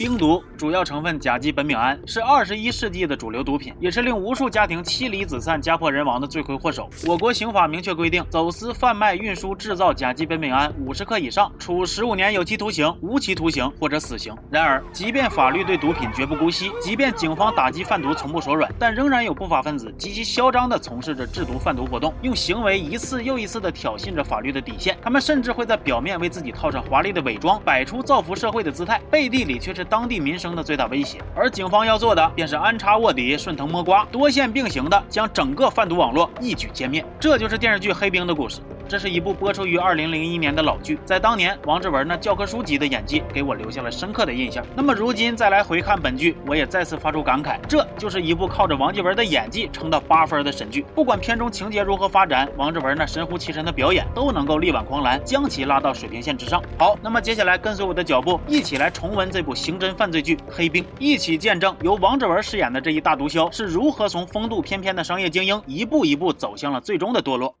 [0.00, 6.88] 冰毒主要成分甲基苯丙胺，是二十一世纪的主流毒品，也是令无数家庭妻离子散、家破人亡的罪魁祸首。
[7.06, 14.34] 我国刑法明确规定，走私、贩卖、运输、制造甲基苯丙胺五十克以上，处十五年有期徒刑、无期徒刑或者死刑。
[14.50, 24.96] 然而，即便法律对毒品绝不姑息，即便警方打击贩毒从不手软，但仍然有不法分子极其嚣张地从事着制毒贩毒活动，用行为一次又一次地挑衅着法律的底线。
[25.02, 31.20] 他们甚至会在表面为自己套上华丽的伪装，摆出造福社会的姿态，背地里却是当地民生的最大威胁。
[31.34, 37.04] 而警方要做的，便是安插卧底、顺藤摸瓜、多线并行的将整个贩毒网络一举歼灭。
[37.18, 38.60] 这就是电视剧《黑冰》的故事。
[38.90, 44.66] 这是一部播出于二零零一年的老剧，在当年，王志文那教科书级的演技给我留下了深刻的印象。
[44.74, 50.84] 那么如今再来回看本剧，我也再次发出感慨，这就是一部靠着王志文的演技撑到八分的神剧。
[50.92, 56.60] 不管片中情节如何发展，王志文那神乎其神的表演都能够力挽狂澜，将其拉到水平线之上。
[56.76, 67.54] 好，那么接下来跟随我的脚步，一起来重温这部刑侦犯罪剧《黑冰》，一起见证由王志文饰演的这一大毒枭是如何从风度翩翩的商业精英，一步一步走向了最终的堕落。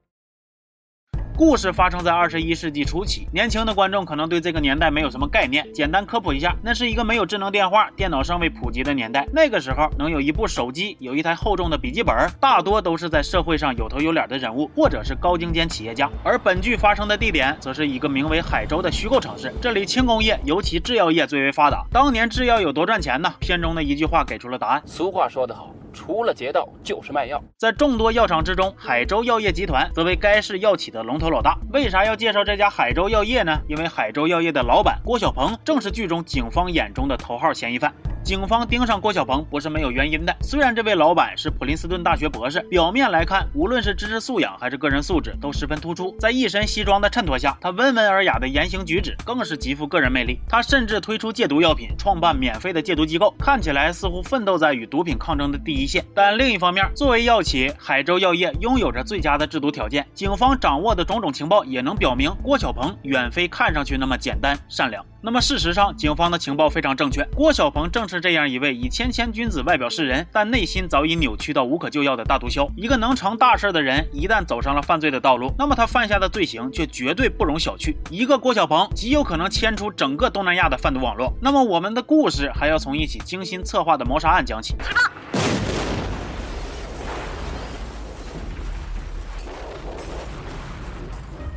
[1.40, 5.66] 故事发生在二十一世纪初期，年轻的观众可能对这个年代没有什么概念。
[5.72, 9.26] 简单科普一下，那是一个没有智能电话、电脑尚未普及的年代。
[9.32, 16.10] 那个时候，能有一部手机、有一台厚重的笔记本，大多都是在社会上有头有脸的人物，或者是高精尖企业家。
[16.22, 19.50] 而本剧发生的地点，则是一个名为海州的虚构城市。
[19.62, 21.82] 这里轻工业，尤其制药业最为发达。
[21.90, 23.32] 当年制药有多赚钱呢？
[23.40, 24.82] 片中的一句话给出了答案。
[24.84, 25.70] 俗话说得好。
[25.92, 31.58] 除了劫道就是卖药，在众多药厂之中，海州药业集团则为该市药企的龙头老大。
[31.72, 33.60] 为啥要介绍这家海州药业呢？
[33.68, 37.92] 因为海州药业的老板郭小鹏正是剧中警方眼中的头号嫌疑犯。
[38.22, 40.36] 警方盯上郭小鹏不是没有原因的。
[40.42, 46.14] 虽然这位老板是普林斯顿大学博士，表面来看，无论是知识素养还是个人素质都十分突出。
[46.20, 50.38] 在一身西装的衬托下，他温文尔雅的言行举止更是极富个人魅力。
[50.48, 56.04] 他甚至推出戒毒药品，创办免费的戒毒机构，看起来似乎奋斗在与毒品抗争的第一线。
[56.14, 60.06] 但另一方面，作为药企，海州药业拥有着最佳的制毒条件。
[60.14, 65.04] 警方掌握的种种情报也能表明，郭小鹏远非看上去那么简单善良。
[65.22, 72.70] 那么事实上，警方的情报非常正确，郭小鹏正是这样一位以谦谦君子外表示人，但内心早已扭曲到无可救药的大毒枭。
[72.74, 77.94] 一个能成大事的人，一旦走上了犯罪的道路，那么他犯下的罪行却绝对不容小觑。
[78.08, 81.30] 一个郭小鹏极有可能牵出整个东南亚的贩毒网络。
[81.42, 84.74] 那么我们的故事还要从一起精心策划的谋杀案讲起。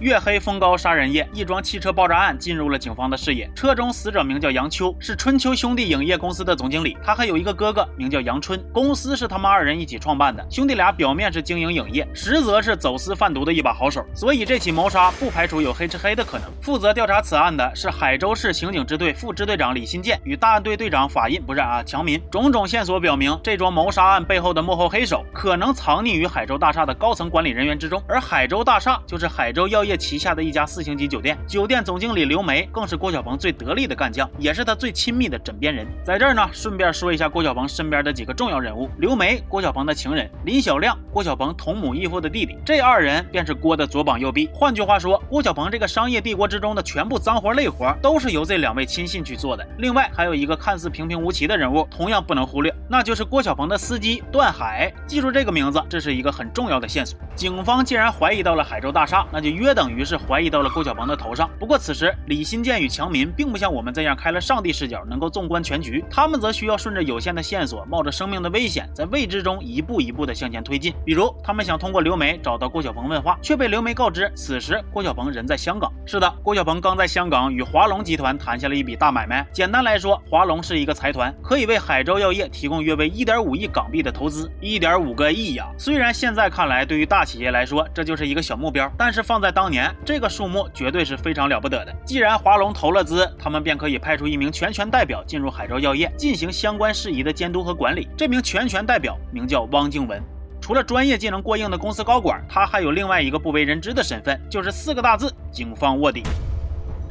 [0.04, 3.50] 月黑风高杀人夜，一桩汽车爆炸案进入了警方的视野。
[3.56, 6.98] 车中死者名叫杨秋，是春秋兄弟影业公司的总经理。
[7.02, 8.62] 他还有一个哥哥，名叫杨春。
[8.74, 10.46] 公司是他们二人一起创办的。
[10.50, 14.04] 兄弟俩表面是经营影业，实则是走私贩毒的一把好手。
[14.14, 16.52] 所以这起谋杀不排除有黑吃黑的可能。
[16.62, 22.22] 负责调查此案的是海州市刑警支队副支队长李新建与大案队队长法印，不是啊，强民。
[22.30, 28.04] 种种线索表明，这桩谋杀案背后的幕后黑手可能藏匿于海州大厦的高层管理人员之中。
[28.06, 29.93] 而海州大厦就是海州药业。
[29.98, 35.88] 旗下的一家四星级酒店，酒店总经理刘梅更是郭小鹏最得力的干将，也是他最亲密的枕边人。
[36.04, 42.58] 在这儿呢，顺便说一下郭小鹏身边的几个重要人物：刘梅，郭小鹏的情人；林小亮，郭小鹏同母异父的弟弟。
[42.66, 44.50] 这二人便是郭的左膀右臂。
[44.54, 49.66] 换句话说，郭小鹏这个商业帝国之中的全部脏活累活，都是由这两位亲信去做的。
[49.78, 54.94] 另外，还有一个看似平平无奇的人物，同样不能忽略，那就是郭小鹏的司机段海。
[55.08, 57.20] 记住这个名字，这是一个很重要的线索。
[57.36, 59.83] 警方既然怀疑到了海州大厦，那就约等。
[59.84, 61.50] 等于是怀疑到了郭小鹏的头上。
[61.60, 66.02] 不过此时李新建与强民并不像我们这样开了上帝视角，能够纵观全局。
[66.10, 70.94] 他们则需要顺着有限的线索，冒着生命的危险，在未知中一步一步的向前推进。
[71.04, 75.92] 比如，他们想通过刘梅找到郭小鹏问话，却被刘梅告知此时郭小鹏人在香港。
[76.06, 79.46] 是的，郭小鹏刚在香港与华龙集团谈下了一笔大买卖。
[79.52, 84.50] 简单来说，华龙是一个财团，可以为海州药业提供约为一点五亿港币的投资。
[84.62, 85.68] 一点五个亿呀！
[85.78, 89.90] 虽然现在看来，对于大企业来说，这就是一个小目标，但是放在当当年。
[90.04, 91.96] 这个数目绝对是非常了不得的。
[92.06, 98.10] 既然华龙投了资，他们便可以派出一名全权代表进入海州药业，进行相关事宜的监督和管理。
[98.18, 100.22] 这名全权代表名叫汪静文。
[100.60, 106.24] 除了专业技能过硬的公司高管，他还有另外一个不为人知的身份，就是四个大字：警方卧底。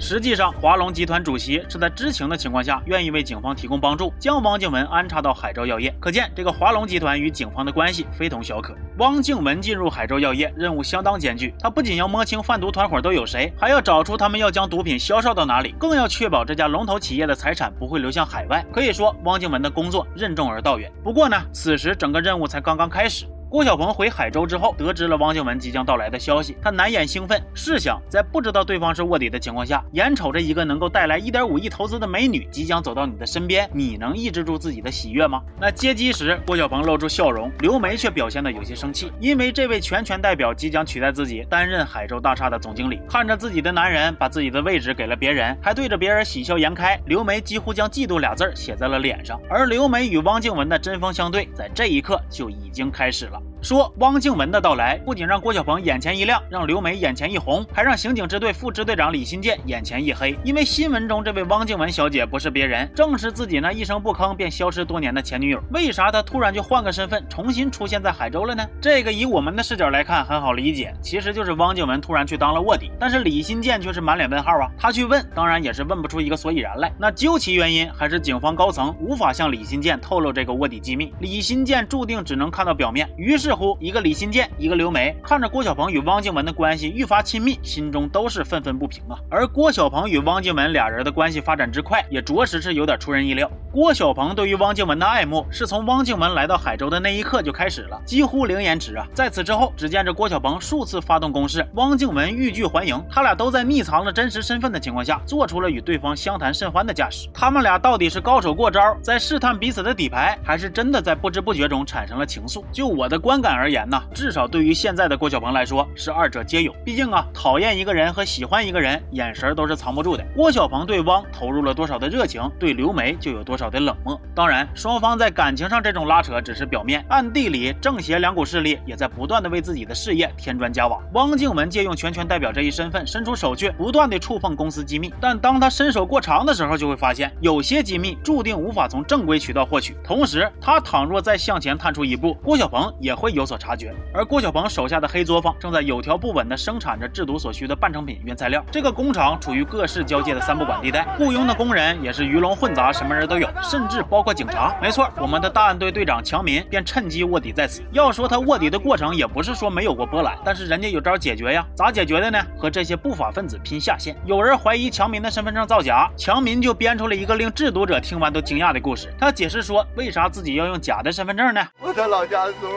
[0.02, 5.94] 实际上，华龙集团主席是在知情的情况下，愿意为警方提供帮助，将汪静文安插到海州药业。
[6.00, 8.74] 可见，这个华龙集团与警方的关系非同小可。
[8.98, 11.54] 汪静文进入海州药业，任务相当艰巨。
[11.60, 18.66] 他不仅要摸清贩毒团伙都有谁，还要找出他们要将毒品销售到哪里，更要确保这家龙头企业的财产不会流向海外。
[18.72, 20.90] 可以说，汪静文的工作任重而道远。
[21.04, 23.24] 不过呢，此时整个任务才刚刚开始。
[23.52, 27.38] 郭晓鹏回海州之后，得知了汪静文即将到来的消息，他难掩兴奋。
[27.52, 35.42] 试想，在不知道对方是卧底的情况下，眼瞅着一个能够带来一点五亿投资的美女即将走到你的身边，你能抑制住自己的喜悦吗？
[35.60, 49.38] 那接机时，郭晓鹏露出笑容，刘梅却表现得有些生气，因为这位全权代表即将取代自己担任海州大厦的总经理，看着自己的男人把自己的位置给了别人，还对着别人喜笑颜开，刘梅几乎将嫉妒俩字写在了脸上。
[49.50, 53.41] 而刘梅与汪静文的针锋相对，在这一刻就已经开始了。
[53.42, 53.51] out.
[53.62, 60.36] 说汪静文的到来不仅让郭晓鹏眼前一亮，让刘梅眼前一红，还让刑警支队副支队长李新建眼前一黑。
[60.42, 65.62] 因为新闻中这位汪静文小姐不是别人，正是自己那一声不吭便消失多年的前女友。
[65.70, 68.66] 为啥她突然就换个身份，重新出现在海州了呢？
[68.80, 72.90] 这个以我们的视角来看很好理解，其实就是汪静文突然去当了卧底。
[72.98, 76.92] 但是李新建却是满脸问号啊，他去问，当然也是问不出一个所以然来。
[76.98, 83.08] 那究其原因，还是警方高层无法向李新建透露这个卧底机密，李新建注定只能看到表面。
[83.16, 83.51] 于是。
[83.52, 89.18] 似乎一个李新建，一个刘梅，看着郭晓鹏与汪静文的关系愈发亲密，心中都是愤愤不平啊。
[89.28, 93.50] 而郭晓鹏与汪静文俩人的关系发展之快，也着实是有点出人意料。
[93.70, 99.06] 郭晓鹏对于汪静文的爱慕，是从汪静文来到海州的那一刻就开始了，几乎零延迟啊。
[99.12, 107.28] 在此之后，只见着郭晓鹏数次发动攻势，汪静文欲拒还迎，他俩都在匿藏了真实身份的情况下，做出了与对方相谈甚欢的架势。
[107.34, 112.64] 他们俩到底是高手过招，在试探彼此的底牌，还是真的在不知不觉中产生了情愫？
[112.72, 113.41] 就我的观。
[113.42, 116.72] 感而言呢，至少对于现在的郭晓鹏来说，是二者皆有。
[116.84, 120.24] 毕竟啊，讨厌一个人和喜欢一个人，眼神都是藏不住的。
[120.34, 124.18] 郭晓鹏对汪投入了多少的热情，对刘梅就有多少的冷漠。
[124.32, 131.00] 当然，双方在感情上这种拉扯只是表面，暗地里正邪两股势力也在不断的为自己的事业添砖加瓦。
[131.14, 135.12] 汪静文借用全权代表这一身份，伸出手去，不断的触碰公司机密。
[135.20, 139.96] 但当他伸手过长的时候，就会发现有些机密注定无法从正规渠道获取。
[140.04, 143.31] 同时，他倘若再向前探出一步，郭晓鹏也会。
[143.32, 148.64] 有所察觉，而郭小鹏手下的黑作坊正在有条不紊地生产着制毒所需的半成品原材料。
[148.70, 154.76] 这个工厂处于各市交界的三不管地带，雇佣的工人也是鱼龙混杂，什么人都有，甚至包括警察。
[154.80, 157.82] 没错，我们的大案队队长强民便趁机卧底在此。
[157.92, 161.66] 要说他卧底的过程，也不是说没有过波澜，但是人家有招解决呀。
[161.74, 162.38] 咋解决的呢？
[162.58, 164.16] 和这些不法分子拼下线。
[164.24, 169.12] 有人怀疑强民的身份证造假，强民就编出了一个令制毒者听完都惊讶的故事。
[169.18, 171.66] 他解释说，为啥自己要用假的身份证呢？
[171.80, 172.70] 我在老家的时候。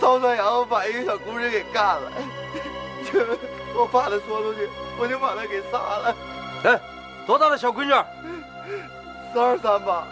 [0.00, 2.12] 曹山阳把一个小姑娘给干了，
[3.74, 4.68] 我怕他说出去，
[4.98, 6.14] 我就把她给杀了。
[6.64, 6.80] 哎，
[7.26, 7.90] 多大的小闺女？
[9.32, 10.06] 十二三吧。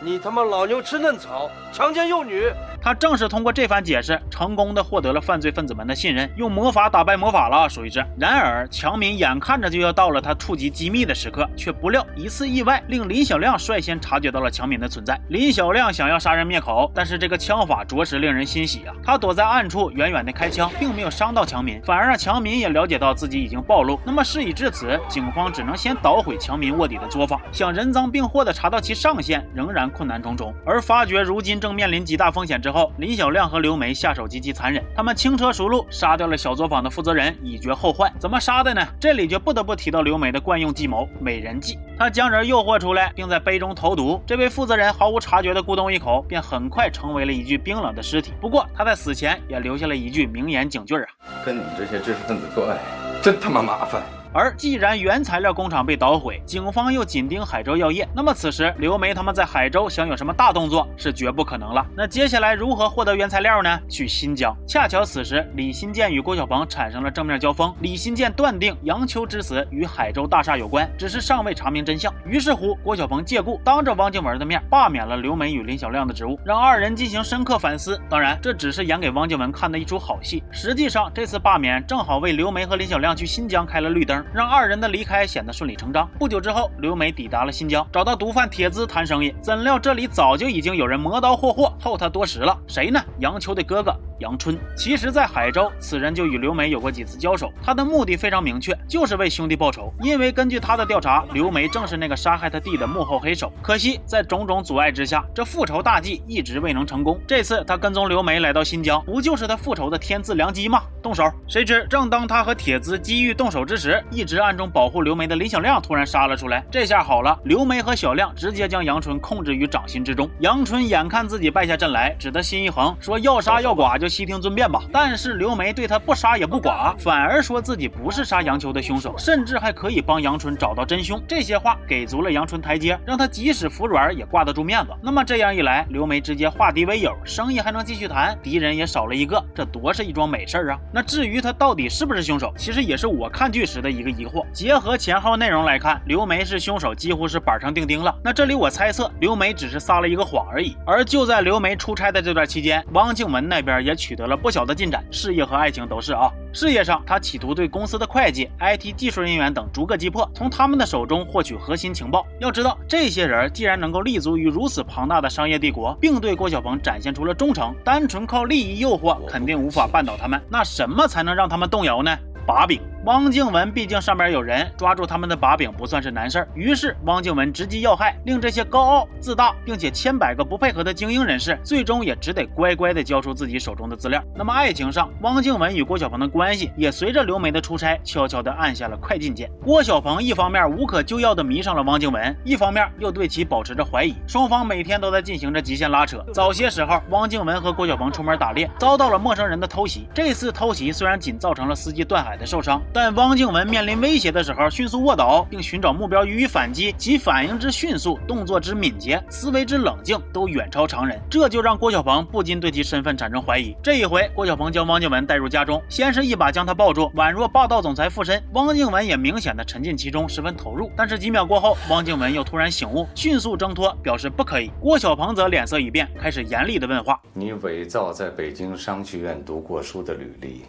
[0.00, 2.52] 你他妈老牛吃嫩草，强奸幼女！
[2.80, 8.04] 他正是通过这番解释，成功的获得了犯罪分子们的信任，用魔法打败魔法了，属于是。
[8.18, 15.20] 然而，强民眼看着就要到了他触及机密的时刻，却不料一次意外令林小亮率先察觉到了强民的存在。
[15.28, 18.94] 林小亮想要杀人灭口，但是这个枪法着实令人欣喜啊！
[19.04, 23.98] 他躲在暗处，远远的开枪，并没有伤到强民，反而让强民也了解到自己已经暴露。
[24.04, 30.54] 那么事已至此，警方只能先捣毁强民卧底的作坊，想人赃并获的查到其上线，仍然困难重重。
[30.64, 32.67] 而发觉如今正面临极大风险之。
[32.68, 38.12] 之后，李小亮和刘梅下手极其残忍，他们轻车熟路杀掉了小作坊的负责人，以绝后患。
[38.18, 38.86] 怎么杀的呢？
[39.00, 41.78] 这里就不得不提到刘梅的惯用计谋——美人计。
[41.98, 48.34] 她将人诱惑出来，并在杯中投毒，这位负责人毫无察觉的咕咚一口，便很快成为了一具冰冷的尸体。
[48.38, 51.08] 不过他在死前也留下了一句名言警句啊：
[51.46, 52.76] 跟你们这些知识分子做爱，
[53.22, 54.02] 真他妈麻烦。
[54.32, 61.86] 而既然原材料工厂被捣毁，警方又紧盯海州药业，那么此时刘梅他们在海州想有什么大动作是绝不可能了。
[61.96, 63.80] 那接下来如何获得原材料呢？
[63.88, 64.54] 去新疆。
[64.66, 72.12] 恰巧此时李新建与郭小鹏产生了正面交锋，李新建断定杨秋之死与海州大厦有关，只是尚未查明真相。
[72.26, 78.00] 于是乎，郭小鹏借故当着汪静文的面罢免了刘梅与林小亮的职务，让二人进行深刻反思。
[78.08, 80.42] 当然，这只是演给汪静文看的一出好戏。
[80.50, 84.17] 实际上，这次罢免正好为刘梅和林小亮去新疆开了绿灯。
[84.32, 86.08] 让二人的离开显得顺理成章。
[86.18, 89.34] 不久之后，刘梅抵达了新疆，找到毒贩铁资谈生意。
[89.42, 92.58] 怎料这里早就已经有人磨刀霍霍，候他多时了。
[92.66, 93.00] 谁呢？
[93.18, 93.94] 杨秋的哥哥。
[94.20, 97.52] 杨春，其实，在海州，此人就与刘梅有过几次交手。
[97.62, 99.92] 他的目的非常明确，就是为兄弟报仇。
[100.00, 103.52] 因为根据他的调查，刘梅正是那个杀害他弟的幕后黑手。
[103.62, 107.16] 可惜，在种种阻碍之下，这复仇大计一直未能成功。
[107.28, 110.82] 这次他跟踪刘梅来到新疆，不就是他复仇的天赐良机吗？
[111.00, 111.30] 动手！
[111.46, 116.64] 谁知正当他和铁子机遇动手之时，一直暗中保护刘梅的林小亮突然杀了出来。
[116.70, 120.28] 这下好了，刘梅和小亮直接将杨春控制于掌心之中。
[120.40, 124.08] 杨春眼看自己败下阵来，只得心一横，说要杀要剐就。
[124.08, 124.82] 悉听尊便吧。
[124.90, 131.22] 但是刘梅对他不杀也不剐，反而说自己不是杀杨秋的凶手，甚至还可以帮杨春找到真凶。
[131.28, 134.92] 这些话给足了杨春台阶，让他即使服软也挂得住面子。
[135.02, 140.78] 那么这样一来，刘梅直接化敌为友，生意还能继续谈，敌人也少了一个，这多是一桩美事啊！
[140.90, 144.44] 那至于他到底是不是凶手，其实也是我看剧时的一一个疑惑。
[144.52, 148.14] 结合前后内容来看，刘梅是凶手几乎是板上钉钉了。
[148.22, 150.76] 那这里我猜测，刘梅只是撒了一个谎而已。
[150.86, 156.30] 而就在刘梅出差的这段期间，汪静文那边也取得了不小的进展，事业和爱情都是啊。
[156.52, 162.26] 事业上，他企图对公司的会计、IT 技术人员等逐个击破，从他们的手中获取核心情报。
[162.38, 170.40] 要知道，这些人既然能够立足于如此庞大的商业帝国，并对郭晓鹏展现出了忠诚，单纯靠利益诱惑肯定无法绊倒他们。
[170.48, 172.16] 那什么才能让他们动摇呢？
[172.46, 172.80] 把柄。
[173.04, 184.22] 汪静文毕竟上边有人抓住他们的把柄不算是难事儿，于是汪静文直击要害，令这些高傲自大并且千百个不配合的精英人士，最终也只得乖乖的交出自己手中的资料。
[184.34, 189.48] 那么爱情上，汪静文与郭晓鹏的关系也随着刘梅的出差悄悄的按下了快进键。
[189.64, 196.24] 郭晓鹏一方面无可救药的迷上了汪静文，一方面又对其保持着怀疑，双方每天都在进行着极限拉扯。
[196.34, 200.08] 早些时候，汪静文和郭晓鹏出门打猎，遭到了陌生人的偷袭。
[200.12, 202.82] 这次偷袭虽然仅造成了司机段海的受伤。
[203.00, 211.16] 但汪静文面临威胁的时候，迅速卧倒并寻找目标予以反击，其反应之迅速，动作之敏捷，思维之冷静，都远超常人。
[211.30, 213.72] 这就让郭晓鹏不禁对其身份产生怀疑。
[213.80, 218.42] 这一回，郭晓鹏将汪静文带入家中，先是一把将他抱住，宛若霸道总裁附身。
[218.54, 220.90] 汪静文也明显的沉浸其中，十分投入。
[220.96, 224.72] 但是几秒过后，汪静文又突然醒悟，迅速挣脱，表示不可以。
[224.80, 230.62] 郭晓鹏则脸色一变，开始严厉的问话：“你伪造在北京商学院读过书的履历。”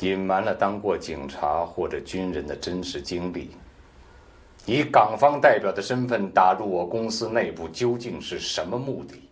[0.00, 3.50] 隐瞒了当过警察或者军人的真实经历，
[4.64, 9.28] 以港方代表的身份打入我公司内部，究竟是什么目的？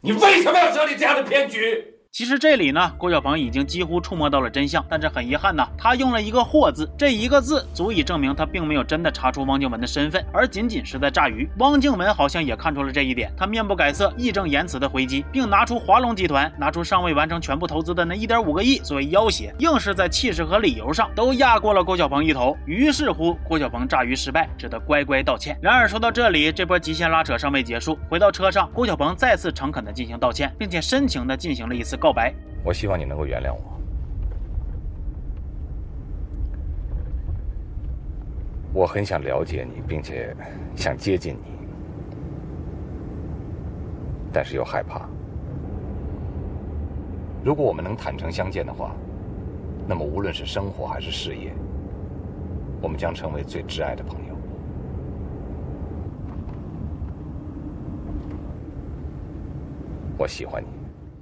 [0.00, 1.97] 你为什么要设立这样的骗局？
[2.18, 11.48] 其实这里呢，郭小鹏已经几乎触摸到了真相，但是很遗憾呢，他用了一个“惑”字，这一个字足以证明他并没有真的查出汪静文的身份，而仅仅是在炸鱼。
[11.58, 22.56] 汪静文好像也看出了这一点，他面不改色、义正言辞的回击，并拿出华龙集团拿出尚未完成全部投资的那一点五个亿作为要挟，硬是在气势和理由上都压过了郭小鹏一头。
[22.66, 25.56] 于是乎，郭小鹏炸鱼失败，只得乖乖道歉。
[25.62, 31.96] 然而说到这里，这波极限拉扯尚未结束，回到车上，郭小鹏再次诚恳的进行道歉，并且深情的进行了一次。
[32.07, 32.32] 告告白，
[32.64, 33.60] 我希望你能够原谅我。
[38.72, 40.34] 我很想了解你，并且
[40.74, 41.68] 想接近你，
[44.32, 45.06] 但是又害怕。
[47.44, 48.96] 如果我们能坦诚相见的话，
[49.86, 51.52] 那么无论是生活还是事业，
[52.80, 54.34] 我们将成为最挚爱的朋友。
[60.16, 60.77] 我喜欢你。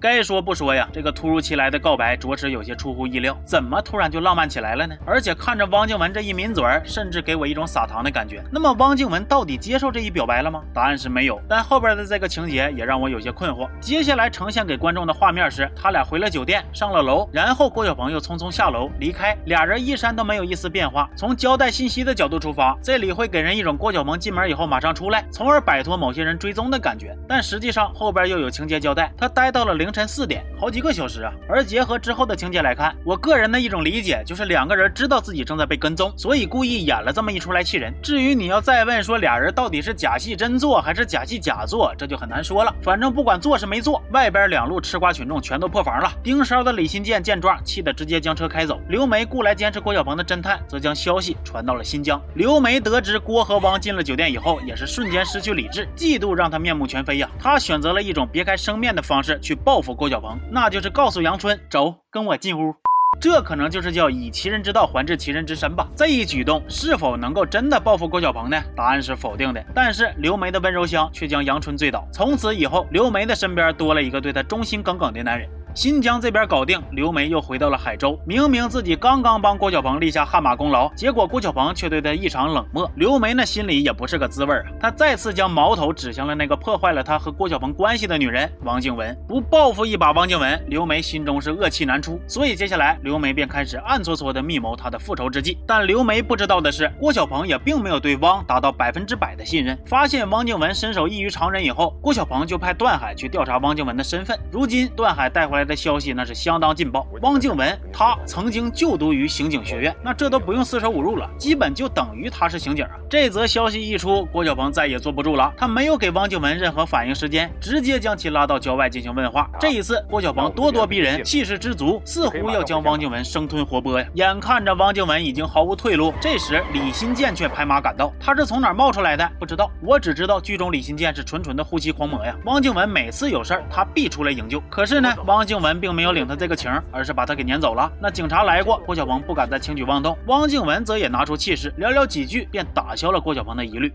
[0.06, 3.36] 该说不说呀，这个突如其来的告白着实有些出乎意料。
[3.44, 4.94] 怎么突然就浪漫起来了呢？
[5.04, 8.40] 而且看着汪静文这一抿嘴，甚至给我一种撒糖的感觉。
[8.52, 10.62] 那么汪静文到底接受这一表白了吗？
[10.72, 11.40] 答案是没有。
[11.48, 13.68] 但后边的这个情节也让我有些困惑。
[13.80, 21.10] 接下来呈现给观众的画面是，他俩回了酒店，上了楼，然后郭小鹏又匆匆下楼离开，俩人衣衫都没有一丝变化。
[21.16, 27.12] 从交代信息的角度出发，这里会给人一种郭小鹏进门以后马上出来，从而摆脱某些人追踪的感觉。
[27.26, 29.95] 但实际上后边又有情节交代，他待到了凌晨。
[29.96, 31.32] 凌晨四点，好几个小时啊！
[31.48, 37.94] 而结合之后的情节来看，我个人的一种理解就是两个人知道自己正在被跟踪，所以故意演了这么一出来气人。
[38.02, 42.74] 至于你要再问说俩人到底是假戏真做还是假戏假做，这就很难说了。
[42.82, 46.12] 反正不管做是没做，外边两路吃瓜群众全都破防了。
[46.22, 48.78] 盯梢的李新建见状，气得直接将车开走。
[48.90, 52.20] 刘梅雇来监视郭晓鹏的侦探，则将消息传到了新疆。
[52.34, 57.30] 刘梅得知郭和汪进了酒店以后，也是瞬间失去理智，嫉妒让他面目全非呀。
[57.40, 59.75] 他选择了一种别开生面的方式去报。
[59.76, 62.74] 报复郭小鹏，那就是告诉杨春走，跟我进屋。
[63.20, 65.86] 这可能就是叫以其人之道还治其人之身吧。
[65.94, 68.58] 这一举动是否能够真的报复郭小鹏呢？
[68.74, 69.62] 答案是否定的。
[69.74, 72.08] 但是刘梅的温柔乡却将杨春醉倒。
[72.10, 75.46] 从此以后，刘梅的身边多了一个对她忠心耿耿的男人。
[75.76, 78.18] 新疆这边搞定，刘梅又回到了海州。
[78.24, 82.90] 明明自己刚刚帮郭小鹏立下汗马功劳，结果郭小鹏却对她异常冷漠。
[82.94, 84.64] 刘梅那心里也不是个滋味啊！
[84.80, 89.14] 她再次将矛头指向了那个破坏了她和郭小鹏关系的女人王静文。
[89.28, 92.18] 不报复一把王静文，刘梅心中是恶气难出。
[92.26, 95.58] 所以接下来，刘梅便开始暗搓搓的密谋她的复仇之计。
[95.66, 99.78] 但刘梅不知道的是，郭小鹏也并没有对汪达到百分之百的信任。
[99.84, 104.38] 发现汪静文身手异于常人以后，郭小鹏就派段海去调查汪静文的身份。
[104.50, 105.65] 如今段海带回来。
[105.66, 107.06] 的消息那是相当劲爆。
[107.22, 112.92] 汪静文他曾经就读于刑警学院，那这都不用四舍五入了，基本就等于他是刑警啊。
[113.10, 119.50] 这则消息一出，郭小鹏再也坐不住了，他没有给汪静文任何反应时间，直接将其拉到郊外进行问话。
[119.58, 124.06] 这一次，郭小鹏咄咄逼人，气势之足，似乎要将汪静文生吞活剥呀。
[124.14, 129.28] 眼看着汪静文已经毫无退路，这时李新建却拍马赶到，他是从哪冒出来的？
[129.38, 132.36] 不知道，我只知道剧中李新建是纯纯的护妻狂魔呀。
[132.44, 134.60] 汪静文每次有事儿，他必出来营救。
[134.68, 137.90] 可是呢，汪静文并没有领他这个情，而是把他给撵走了。
[138.00, 143.92] 那警察来过，郭晓鹏不敢再轻举妄动，汪静文则也拿出气势，寥寥几句便打消了郭晓鹏的疑虑。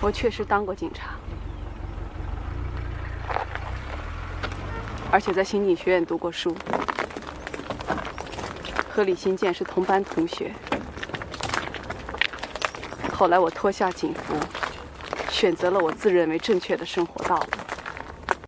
[0.00, 1.10] 我确实当过警察，
[5.10, 6.56] 而且在刑警学院读过书，
[8.88, 10.52] 和李新建是同班同学。
[13.12, 14.36] 后来我脱下警服，
[15.28, 17.67] 选择了我自认为正确的生活道路。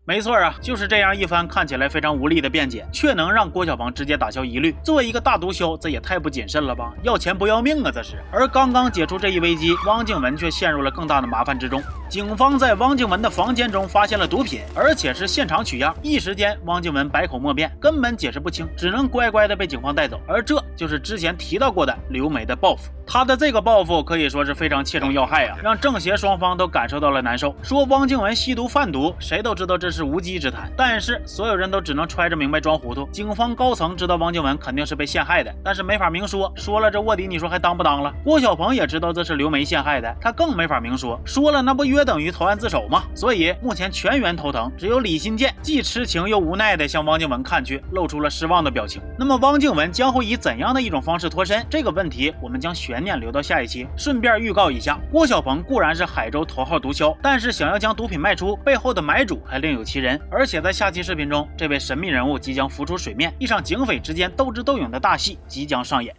[0.06, 4.74] 没错啊，就是这样一番看起来非常无力的辩解，却能让郭小鹏直接打消疑虑。
[4.82, 6.92] 作为一个大毒枭，这也太不谨慎了吧？
[7.02, 7.92] 要钱不要命啊！
[7.94, 8.16] 这是。
[8.32, 11.80] 而刚刚解除这一危机，汪静文却陷入了更大的麻烦之中。
[12.10, 15.94] 警方在汪静文的房间中发现了毒品，而且是现场取样。
[16.02, 20.20] 一时间，汪静文百口莫辩，根本解释不清，只能乖乖的被警方带走。
[20.26, 22.90] 而这就是之前提到过的刘梅的报复。
[23.06, 27.54] 他的这个报复可以说是非常切中要害啊，让正邪双方都感受到了难受。
[27.62, 33.08] 说汪静文吸毒贩毒，谁都知道这是无稽之谈，但是所有人都只能揣着明白装糊涂。
[33.12, 38.12] 警方高层知道汪静文肯定是被陷害的，但是没法明说，说了这卧底，你说还当不当了？
[38.24, 41.99] 郭小鹏也知道这是刘梅陷害的，他更没法明说，说了那不约。
[42.00, 43.04] 约等于投案自首吗？
[43.14, 49.02] 所以目前全员头疼，只有李新建既痴情又无奈地向汪静文看去，露出了失望的表情。
[49.18, 51.62] 那么汪静文将会以怎样的一种方式脱身？
[51.68, 53.86] 这个问题我们将悬念留到下一期。
[53.98, 60.18] 顺便预告一下，郭晓鹏固然是海州头号毒枭，但是想要将毒品卖出，背后的买主还另有其人。
[60.30, 66.16] 而且在下期视频中，这位神秘人物即将浮出水面，一场警匪之间斗智斗勇的大戏即将上演。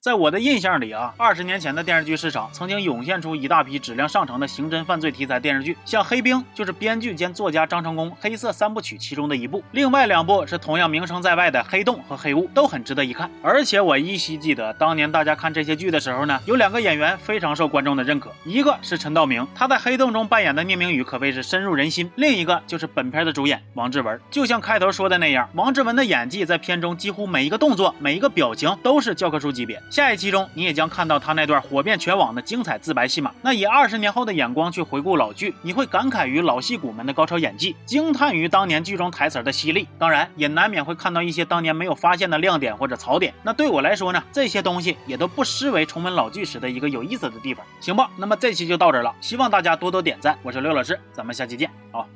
[0.00, 13.28] 在我的印象里啊，二十年前的电视剧市场曾经涌现出一大批质量上乘的刑侦犯罪题材电视剧，像《黑冰》就是编剧兼作家张成功黑色三部曲其中的一部，另外两部是同样名声在外的《黑洞》和《黑雾》，都很值得一看。
[13.42, 24.20] 而且我依稀记得，当年大家看这些剧的时候呢，有两个演员非常受观众的认可，一个是陈道明，他在《黑洞》中扮演的聂明宇可谓是深入人心；另一个就是本片的主演王志文。
[24.30, 29.82] 就像开头说的那样，王志文的演技在片中几乎每一个动作、每一个表情都是教科书级别。
[29.98, 33.34] 下一期中，你也将看到他那段火遍全网的精彩自白戏码。
[33.42, 39.88] 那以二十年后的眼光去回顾老剧，你会感慨于老戏骨们的高超演技，惊叹于当年剧中台词的犀利。
[39.98, 43.34] 当然，也难免会看到一些当年没有发现的亮点或者槽点。
[43.42, 48.08] 那对我来说呢，这些东西也都不失为重温老剧时的一个有意思的地方，行吧？
[48.16, 50.38] 那么这期就到这了，希望大家多多点赞。
[50.44, 52.06] 我是刘老师，咱们下期见，好。